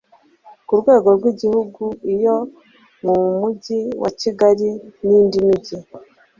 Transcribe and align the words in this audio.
ku 0.67 0.73
rwego 0.81 1.09
rw'igihugu, 1.17 1.83
iyo 2.13 2.35
mu 3.05 3.15
mujyi 3.39 3.79
wa 4.01 4.09
kigali 4.21 4.67
n' 5.05 5.15
indi 5.19 5.37
migi 5.47 5.77